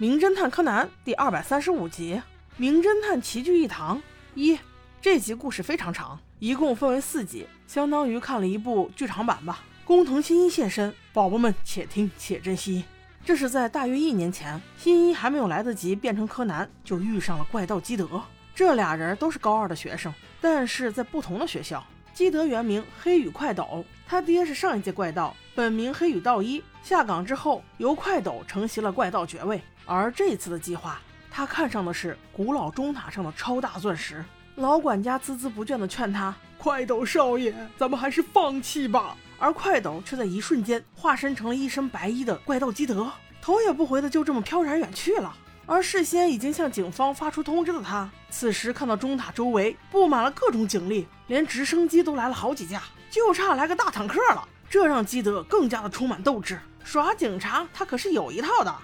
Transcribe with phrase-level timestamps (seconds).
[0.00, 2.14] 名侦探柯南》第二百三十五集
[2.56, 3.98] 《名侦探齐聚一堂》
[4.36, 4.56] 一。
[5.00, 9.64] 这集故事非常长，一共分为四集，相当于看了一部剧场版吧。
[9.84, 12.84] 工藤新一现身，宝宝们且听且珍惜。
[13.24, 18.22] 这是在大约一年前，新一还没有来得及变成柯南，就遇上了怪盗基德。
[18.54, 21.84] 这俩人都是高二的学生，但是在不同的学校。
[22.18, 26.60] 基德原名黑羽快斗，他爹是上一届怪盗，本名黑羽道一。
[26.82, 29.62] 下岗之后，由快斗承袭了怪盗爵位。
[29.86, 31.00] 而这次的计划，
[31.30, 34.24] 他看上的是古老钟塔上的超大钻石。
[34.56, 43.08] 老管家孜孜不倦地劝他：“快斗少爷，咱们还是放弃吧。”而快斗却在一瞬间化身成了一身白衣的怪盗基德，
[43.40, 45.32] 头也不回的就这么飘然远去了。
[45.68, 54.48] 而事先已经向警方发出通知的他，此时看到中塔周围布满了各种警力，连直升机都来了好几架，就差来个大坦克了。
[54.70, 56.58] 这让基德更加的充满斗志。
[56.82, 58.74] 耍警察他可是有一套的，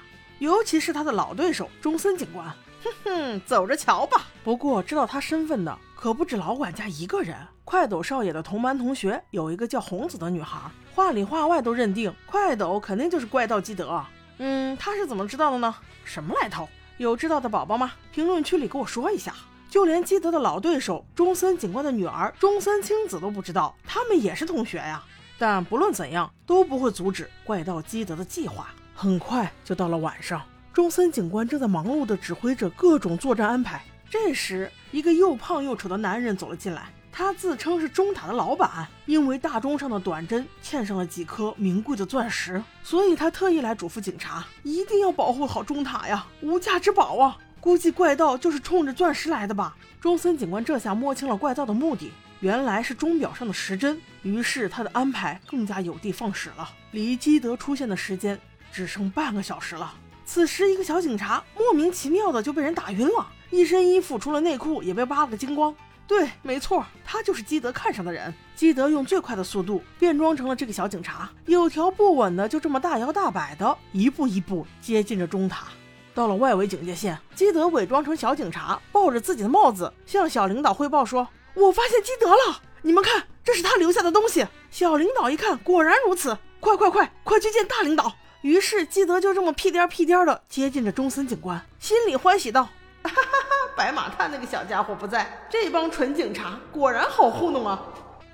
[0.40, 2.46] 尤其是他的老对手中森警官。
[2.84, 4.26] 哼哼，走着瞧吧。
[4.44, 7.34] 不过知道他身份的可不止老管家一个人。
[7.64, 10.58] 快斗少爷的同班同学有一个叫红子的女孩，
[10.94, 14.04] 话里话外都认定快斗肯定就是怪盗基德。
[14.36, 15.74] 嗯，他是怎么知道的呢？
[16.04, 16.68] 什么来头？
[16.96, 17.92] 有知道的宝宝吗？
[18.12, 19.34] 评论区里给我说一下。
[19.68, 25.02] 就连基德的老对手中森警官的女儿中森青子都不知道，他们也是同学呀。
[25.36, 28.68] 但不论怎样，都不会阻止怪盗基德的计划。
[28.94, 30.40] 很快就到了晚上。
[30.72, 33.82] 中森警官正在忙碌地指挥着各种作战安排。
[34.08, 36.92] 这时，一个又胖又丑的男人走了进来。
[37.16, 47.38] 他自称是钟塔的老板，因为大钟上的短针嵌上了几颗名贵的钻石，所以他特意来嘱咐警察，一定要保护好钟塔呀，无价之宝啊！
[47.60, 49.76] 估计怪盗就是冲着钻石来的吧？
[50.00, 53.96] 中森警官这下摸清了怪盗的目的，原来是钟表上的时针。
[54.22, 56.68] 于是他的安排更加有的放矢了。
[56.90, 58.36] 离基德出现的时间
[58.72, 59.94] 只剩半个小时了。
[60.24, 65.72] 此时，一个小警察莫名其妙的就被人打晕了，一身衣服除了内裤也被扒了个精光。
[66.06, 68.32] 对，没错，他就是基德看上的人。
[68.54, 75.66] 基德用最快的速度变装成了这个小警察，有条不紊的就这么大摇大摆的一步一步接近着中塔。
[76.14, 88.14] 到了外围警戒线，基德伪装成小警察，抱着自己的帽子向小领导汇报说：“我发现基德了，你们看，这是他留下的东西。”小领导一看，果然如此，快快快，快去见大领导。
[88.42, 92.68] 于是基德就这么屁颠屁颠的接近着中森警官，心里欢喜道
[93.08, 97.80] ：“哈哈哈，白马探那个小家伙不在，这帮蠢警察果然好糊弄啊！”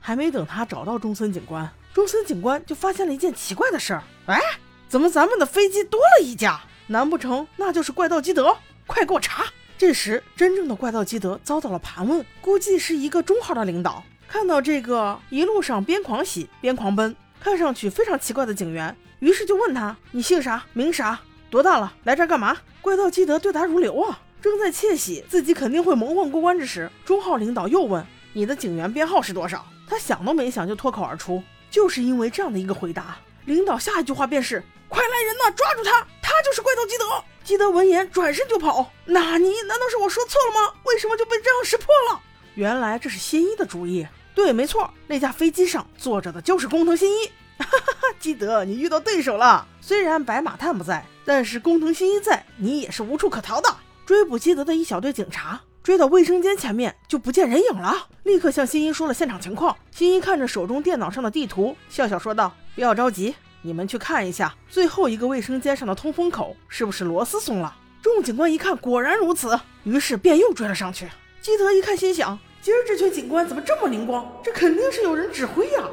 [0.00, 4.40] 还没等他找到中森警官，中森警官就发现了一件奇怪的事儿：“哎，
[4.88, 6.60] 怎么咱们的飞机多了一架？
[6.86, 8.56] 难不成那就是怪盗基德？
[8.86, 9.44] 快给我查！”
[9.76, 18.94] 这时，真正的怪盗基德遭到了盘问，估计是一个中号的领导，看到这个一路上边狂喜边狂奔，看上去非常奇怪的警员。
[19.20, 20.64] 于是就问他：“你姓啥？
[20.72, 21.20] 名啥？
[21.50, 21.92] 多大了？
[22.04, 24.20] 来这干嘛？”怪盗基德对答如流啊！
[24.42, 36.06] 正在窃喜自己肯定会蒙混过关之时，中号领导又问：“你的警员编号是多少？”他想都没想就脱口而出：“就是因为这样的一个回答，领导下一句话便是：快来人呐，抓住他！
[36.22, 37.04] 他就是怪盗基德！”
[37.42, 38.90] 基德闻言转身就跑。
[39.04, 39.50] 纳尼？
[39.66, 40.74] 难道是我说错了吗？
[40.84, 42.20] 为什么就被这样识破了？
[42.54, 44.06] 原来这是新一的主意。
[44.34, 47.26] 对，没错，那架飞机上坐着的就是工藤新一。
[47.58, 49.66] 哈哈哈，基德，你遇到对手了。
[49.80, 53.76] 虽然白马探不在，但是工藤新一在，你也是无处可逃的。
[54.10, 59.76] 追捕基德的一小队警察追到卫生间前面就不见人影了，立刻向新一说了现场情况。
[59.92, 63.32] 新一看着手中电脑上的地图，笑笑说道：“不要着急，
[63.62, 71.08] 你们去看一下最后一个卫生间上的通风口是不是螺丝松了。”众警官一看，果然如此，于是便又追了上去。
[71.40, 74.28] 基德一看，心想：今儿这群警官怎么这么灵光？
[74.42, 75.84] 这肯定是有人指挥呀！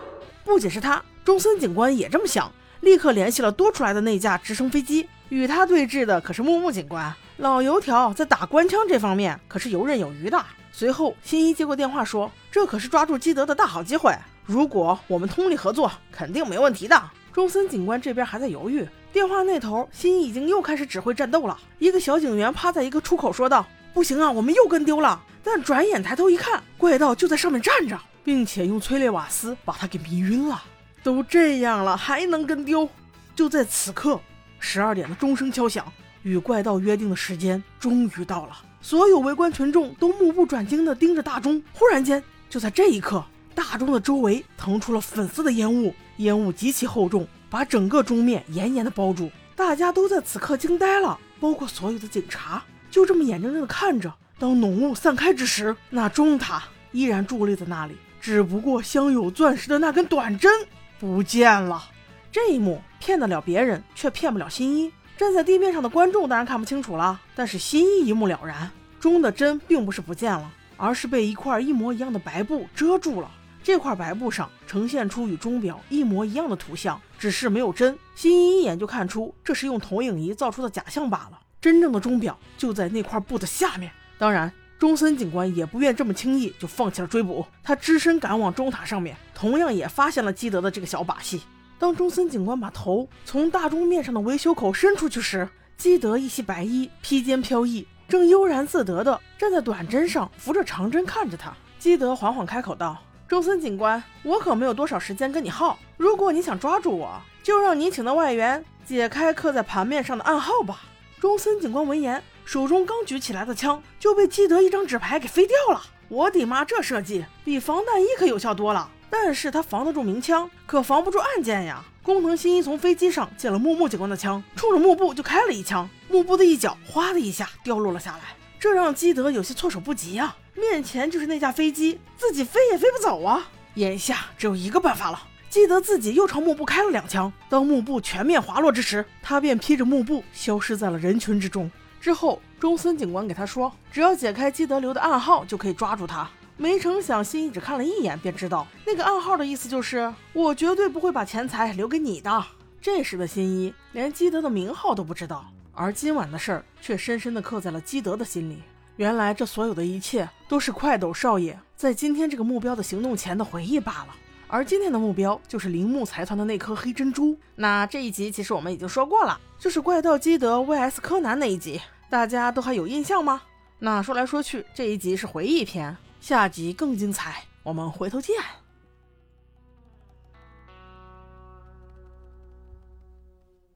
[0.43, 0.99] 不仅是他。
[1.23, 2.51] 中森警官也这么想，
[2.81, 5.07] 立刻联系了多出来的那架直升飞机。
[5.29, 10.43] 与他对峙的可是木木警官，老油条在打官腔这方面可是游刃有余的。
[10.71, 14.11] 随后，新一接过电话说：“这可是抓住基德的大好机会，
[14.43, 16.99] 如果我们通力合作，肯定没问题的。”
[17.31, 21.55] 中森警官这边还在犹豫，电话那头新一已经又开始指挥战斗了。
[21.77, 23.63] 一个小警员趴在一个出口说道
[23.93, 30.63] ：“不行啊，我们又跟丢了。”但转眼抬头一看，怪盗就在上面站着，并且用催泪瓦斯把他给迷晕了。
[31.03, 32.89] 都这样了，还能跟丢？
[33.35, 34.19] 就在此刻，
[34.59, 35.85] 十二点的钟声敲响，
[36.27, 38.57] 与怪盗约定的时间终于到了。
[38.81, 41.63] 所有围观群众都目不转睛地盯着大钟。
[41.71, 43.23] 忽然间，就在这一刻，
[43.55, 49.31] 大钟的周围腾出了粉色的烟雾，烟雾极其厚重，把整个钟面严严地包住。
[49.55, 54.13] 大家都在此刻惊呆了，包括所有的警察，就这么眼睁睁地看着。
[54.37, 60.51] 当浓雾散开之时，那钟塔依然伫立在那里，只不过镶有钻石的那根短针。
[60.99, 61.83] 不见了，
[62.31, 64.91] 这一幕骗得了别人，却骗不了新一。
[65.17, 68.69] 站在地面上的观众当然看不清楚了，但是新一一目了然。
[68.99, 73.31] 钟的针并不是不见了，而是被一块一模一样的白布遮住了。
[73.63, 77.97] 这块白布上呈现出与钟表一模一样的图像，只是没有针。
[78.15, 81.39] 新一一眼就看出这是用投影仪造出的假象罢了。
[81.59, 83.91] 真正的钟表就在那块布的下面。
[84.19, 91.41] 当然，中森警官也不愿这么轻易就放弃了追捕，他只身赶往钟塔上面，同样也发现了基德的这个小把戏。
[91.79, 95.47] 当中森警官把头从大钟面上的维修口伸出去时，
[95.77, 101.53] 基德一袭白衣，披肩飘逸，正悠然自得地站在短针上，扶着长针看着他。
[101.77, 102.97] 基德缓缓开口道。
[103.27, 105.77] 中森警官，我可没有多少时间跟你耗。
[105.97, 110.81] 如果你想抓住我，就让你请的外援解开刻在盘面上的暗号吧。
[111.19, 115.81] 中森警官闻言，手中刚举起来的枪就被基德一张纸牌给飞掉了。
[116.07, 118.89] 我的妈，这设计比防弹衣可有效多了。
[119.09, 121.83] 但是他防得住鸣枪，可防不住暗箭呀。
[122.03, 130.35] 工藤新一从飞机上借了木木警官的枪，冲着幕布就开了一枪，幕布的一角哗的一下掉落了下来，这让基德有些措手不及啊。
[130.55, 133.47] 面前就是那架飞机，自己飞也飞不走啊！
[133.75, 135.21] 眼下只有一个办法了。
[135.49, 141.69] 基德自己又朝幕布开了两枪，当幕布全面滑落之时，他便披着幕布消失在了人群之中。
[142.01, 146.29] 之后，中森警官给他说，只要解开基德留的暗号，就可以抓住他。
[146.57, 152.43] 没成想，新一只看了一眼便知道，那个暗号的意思就是我绝对不会把钱财留给你的。
[152.81, 158.57] 这时的新一连基德的名号都不知道，而今晚的事儿却深深地刻在了基德的心里。
[158.95, 164.15] 原来这所有的一切都是快斗少爷在今天这个目标的行动前的回忆罢了，
[164.47, 167.37] 而今天的目标就是铃木财团的那颗黑珍珠。
[167.55, 173.43] 那这一集其实我们已经说过了，就是怪盗基德 VS 柯南那一集，大家都还有印象吗？
[173.77, 178.35] 那说来说去，这一集是回忆篇，下集更精彩，我们回头见。